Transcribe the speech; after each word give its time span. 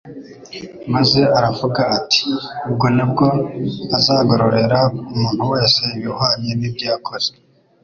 Maze 0.93 1.21
aravuga 1.37 1.81
ati:" 1.97 2.21
Ubwo 2.67 2.85
nibwo 2.95 3.25
azagororera 3.97 4.79
umuntu 5.13 5.43
wese 5.51 5.79
ibihwanye 5.97 6.51
n'ibyo 6.59 6.85
yakoze" 6.93 7.31